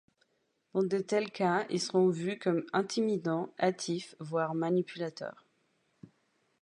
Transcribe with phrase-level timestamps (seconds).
[0.73, 5.45] Dans de tels cas, ils seront vus comme intimidants, hâtifs, voire manipulateurs.